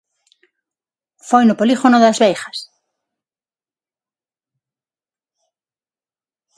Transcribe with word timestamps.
Foi 1.29 1.43
no 1.45 1.57
polígono 1.59 1.97
das 2.03 2.19
Veigas. 2.23 2.57